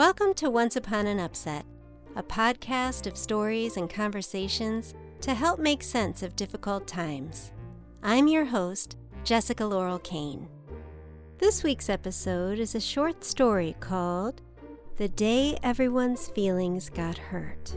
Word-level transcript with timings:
Welcome 0.00 0.32
to 0.36 0.48
Once 0.48 0.76
Upon 0.76 1.06
an 1.06 1.20
Upset, 1.20 1.66
a 2.16 2.22
podcast 2.22 3.06
of 3.06 3.18
stories 3.18 3.76
and 3.76 3.90
conversations 3.90 4.94
to 5.20 5.34
help 5.34 5.60
make 5.60 5.82
sense 5.82 6.22
of 6.22 6.34
difficult 6.36 6.86
times. 6.86 7.52
I'm 8.02 8.26
your 8.26 8.46
host, 8.46 8.96
Jessica 9.24 9.66
Laurel 9.66 9.98
Kane. 9.98 10.48
This 11.36 11.62
week's 11.62 11.90
episode 11.90 12.58
is 12.58 12.74
a 12.74 12.80
short 12.80 13.24
story 13.24 13.76
called 13.78 14.40
The 14.96 15.10
Day 15.10 15.58
Everyone's 15.62 16.28
Feelings 16.28 16.88
Got 16.88 17.18
Hurt. 17.18 17.76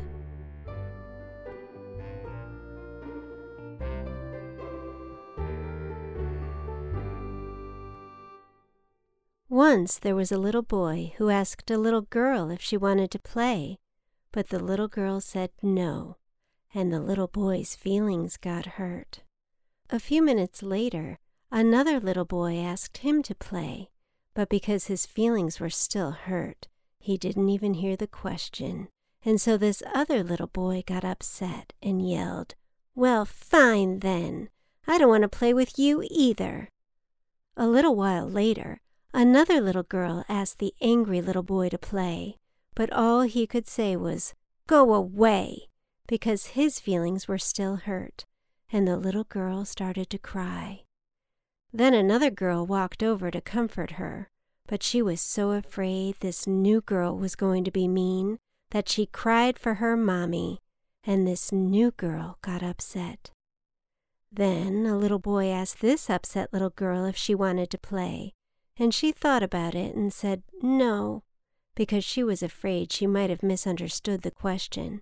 Once 9.54 10.00
there 10.00 10.16
was 10.16 10.32
a 10.32 10.38
little 10.40 10.64
boy 10.64 11.14
who 11.18 11.30
asked 11.30 11.70
a 11.70 11.78
little 11.78 12.02
girl 12.02 12.50
if 12.50 12.60
she 12.60 12.76
wanted 12.76 13.12
to 13.12 13.20
play, 13.20 13.78
but 14.32 14.50
the 14.50 14.58
little 14.58 14.88
girl 14.88 15.22
said 15.22 15.52
no, 15.62 16.18
and 16.74 16.92
the 16.92 17.00
little 17.00 17.28
boy's 17.28 17.76
feelings 17.76 18.36
got 18.36 18.82
hurt. 18.82 19.22
A 19.92 20.00
few 20.00 20.24
minutes 20.24 20.64
later, 20.64 21.20
another 21.52 22.00
little 22.00 22.26
boy 22.26 22.58
asked 22.58 22.98
him 22.98 23.22
to 23.22 23.36
play, 23.36 23.92
but 24.34 24.50
because 24.50 24.88
his 24.88 25.06
feelings 25.06 25.60
were 25.60 25.70
still 25.70 26.10
hurt, 26.14 26.68
he 26.98 27.16
didn't 27.16 27.50
even 27.50 27.76
hear 27.76 27.96
the 27.96 28.08
question, 28.08 28.88
and 29.24 29.40
so 29.40 29.56
this 29.56 29.84
other 29.94 30.24
little 30.24 30.48
boy 30.48 30.82
got 30.84 31.06
upset 31.06 31.74
and 31.80 32.02
yelled, 32.02 32.56
Well, 32.96 33.24
fine 33.24 34.00
then! 34.00 34.50
I 34.88 34.98
don't 34.98 35.10
want 35.10 35.22
to 35.22 35.30
play 35.30 35.54
with 35.54 35.78
you 35.78 36.04
either. 36.10 36.70
A 37.56 37.68
little 37.68 37.96
while 37.96 38.28
later, 38.28 38.80
Another 39.16 39.62
little 39.62 39.84
girl 39.84 40.26
asked 40.28 40.58
the 40.58 40.74
angry 40.82 41.22
little 41.22 41.44
boy 41.44 41.70
to 41.70 41.78
play, 41.78 42.40
but 42.74 42.92
all 42.92 43.22
he 43.22 43.46
could 43.46 43.68
say 43.68 43.96
was, 43.96 44.34
Go 44.66 44.92
away, 44.92 45.70
because 46.08 46.58
his 46.58 46.80
feelings 46.80 47.28
were 47.28 47.38
still 47.38 47.76
hurt, 47.76 48.26
and 48.72 48.88
the 48.88 48.98
little 48.98 49.26
girl 49.26 49.66
started 49.66 50.10
to 50.10 50.18
cry. 50.18 50.82
Then 51.72 51.94
another 51.94 52.32
girl 52.32 52.66
walked 52.66 53.04
over 53.04 53.30
to 53.30 53.40
comfort 53.40 53.92
her, 53.92 54.32
but 54.68 54.82
she 54.82 55.02
was 55.02 55.22
so 55.22 55.52
afraid 55.52 56.16
this 56.20 56.48
new 56.48 56.82
girl 56.82 57.16
was 57.16 57.36
going 57.36 57.64
to 57.66 57.72
be 57.72 57.88
mean 57.88 58.40
that 58.72 58.90
she 58.90 59.06
cried 59.06 59.60
for 59.60 59.76
her 59.76 59.96
mommy, 59.96 60.60
and 61.04 61.28
this 61.28 61.52
new 61.52 61.92
girl 61.92 62.40
got 62.42 62.64
upset. 62.64 63.30
Then 64.32 64.88
a 64.88 64.98
little 64.98 65.20
boy 65.20 65.50
asked 65.50 65.82
this 65.82 66.10
upset 66.10 66.52
little 66.52 66.72
girl 66.72 67.06
if 67.06 67.16
she 67.16 67.36
wanted 67.36 67.70
to 67.70 67.78
play, 67.78 68.34
and 68.78 68.94
she 68.94 69.12
thought 69.12 69.44
about 69.44 69.76
it 69.76 69.96
and 69.96 70.12
said 70.12 70.44
no, 70.62 71.24
because 71.76 72.04
she 72.04 72.24
was 72.24 72.44
afraid 72.44 72.92
she 72.92 73.08
might 73.08 73.30
have 73.30 73.44
misunderstood 73.44 74.22
the 74.22 74.32
question. 74.32 75.02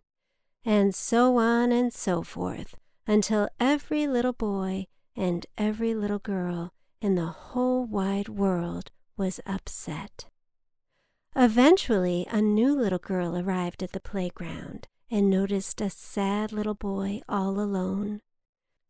And 0.64 0.94
so 0.94 1.38
on 1.38 1.72
and 1.72 1.92
so 1.94 2.22
forth, 2.22 2.76
until 3.08 3.50
every 3.60 4.08
little 4.08 4.34
boy 4.34 4.88
and 5.16 5.46
every 5.58 5.94
little 5.94 6.20
girl 6.20 6.74
in 7.02 7.16
the 7.16 7.26
whole 7.26 7.86
wide 7.86 8.30
world 8.30 8.92
was 9.18 9.40
upset. 9.46 10.26
Eventually, 11.36 12.28
a 12.30 12.42
new 12.42 12.76
little 12.76 13.00
girl 13.00 13.38
arrived 13.38 13.82
at 13.82 13.94
the 13.94 14.00
playground 14.00 14.88
and 15.10 15.30
noticed 15.30 15.82
a 15.82 15.90
sad 15.90 16.52
little 16.52 16.76
boy 16.76 17.22
all 17.28 17.60
alone. 17.60 18.22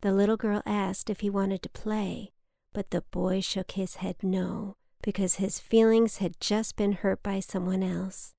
The 0.01 0.11
little 0.11 0.37
girl 0.37 0.61
asked 0.65 1.09
if 1.09 1.19
he 1.19 1.29
wanted 1.29 1.61
to 1.63 1.69
play, 1.69 2.31
but 2.73 2.91
the 2.91 3.01
boy 3.11 3.41
shook 3.41 3.71
his 3.71 3.95
head 3.95 4.17
no, 4.21 4.75
because 5.01 5.35
his 5.35 5.59
feelings 5.59 6.17
had 6.17 6.39
just 6.39 6.75
been 6.75 6.93
hurt 6.93 7.21
by 7.21 7.39
someone 7.39 7.83
else. 7.83 8.33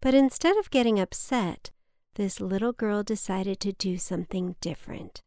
But 0.00 0.14
instead 0.14 0.56
of 0.58 0.70
getting 0.70 1.00
upset, 1.00 1.70
this 2.14 2.40
little 2.40 2.72
girl 2.72 3.02
decided 3.02 3.58
to 3.60 3.72
do 3.72 3.98
something 3.98 4.56
different. 4.60 5.22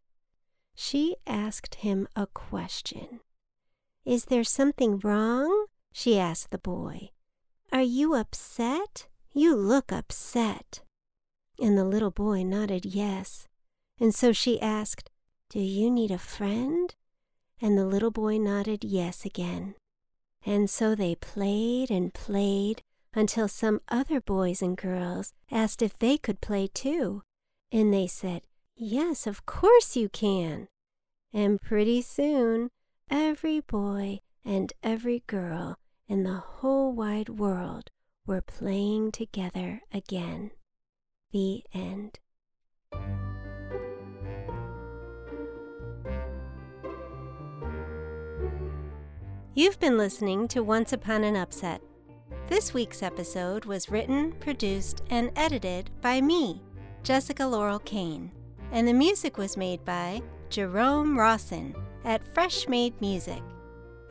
She 0.75 1.15
asked 1.25 1.75
him 1.75 2.07
a 2.15 2.27
question. 2.27 3.19
Is 4.05 4.25
there 4.25 4.43
something 4.43 4.99
wrong? 4.99 5.65
she 5.91 6.17
asked 6.17 6.51
the 6.51 6.57
boy. 6.57 7.09
Are 7.71 7.81
you 7.81 8.13
upset? 8.13 9.07
You 9.33 9.55
look 9.55 9.91
upset. 9.91 10.81
And 11.59 11.77
the 11.77 11.83
little 11.83 12.11
boy 12.11 12.43
nodded 12.43 12.85
yes. 12.85 13.47
And 13.99 14.13
so 14.13 14.31
she 14.31 14.61
asked, 14.61 15.09
Do 15.49 15.59
you 15.59 15.89
need 15.89 16.11
a 16.11 16.17
friend? 16.19 16.93
And 17.61 17.77
the 17.77 17.85
little 17.85 18.11
boy 18.11 18.37
nodded 18.37 18.83
yes 18.83 19.25
again. 19.25 19.75
And 20.45 20.69
so 20.69 20.95
they 20.95 21.15
played 21.15 21.89
and 21.89 22.13
played 22.13 22.81
until 23.13 23.47
some 23.47 23.81
other 23.89 24.21
boys 24.21 24.61
and 24.61 24.77
girls 24.77 25.33
asked 25.51 25.81
if 25.81 25.97
they 25.97 26.17
could 26.17 26.39
play 26.39 26.67
too. 26.67 27.23
And 27.71 27.93
they 27.93 28.07
said, 28.07 28.43
Yes, 28.75 29.25
of 29.25 29.45
course 29.45 29.95
you 29.95 30.07
can. 30.07 30.67
And 31.33 31.59
pretty 31.59 32.01
soon, 32.01 32.69
every 33.09 33.59
boy 33.59 34.19
and 34.45 34.71
every 34.83 35.23
girl 35.27 35.77
in 36.07 36.23
the 36.23 36.37
whole 36.37 36.93
wide 36.93 37.29
world 37.29 37.89
were 38.25 38.41
playing 38.41 39.11
together 39.11 39.81
again. 39.91 40.51
The 41.31 41.63
end. 41.73 42.19
You've 49.57 49.79
been 49.79 49.97
listening 49.97 50.47
to 50.49 50.61
Once 50.61 50.93
Upon 50.93 51.23
an 51.23 51.35
Upset. 51.35 51.81
This 52.45 52.75
week's 52.75 53.01
episode 53.01 53.65
was 53.65 53.89
written, 53.89 54.33
produced, 54.33 55.01
and 55.09 55.31
edited 55.35 55.89
by 55.99 56.21
me, 56.21 56.61
Jessica 57.01 57.43
Laurel 57.43 57.79
Kane, 57.79 58.31
and 58.71 58.87
the 58.87 58.93
music 58.93 59.39
was 59.39 59.57
made 59.57 59.83
by 59.83 60.21
Jerome 60.51 61.17
Rossen 61.17 61.73
at 62.05 62.21
Freshmade 62.35 63.01
Music. 63.01 63.41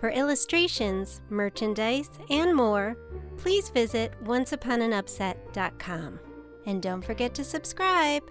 For 0.01 0.11
illustrations, 0.11 1.21
merchandise, 1.31 2.11
and 2.29 2.53
more, 2.53 2.97
please 3.37 3.69
visit 3.69 4.15
onceUponAnUpset.com. 4.25 6.21
And 6.67 6.83
don't 6.83 7.05
forget 7.05 7.35
to 7.35 7.45
subscribe. 7.45 8.25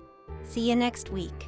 See 0.44 0.70
you 0.70 0.76
next 0.76 1.12
week. 1.12 1.48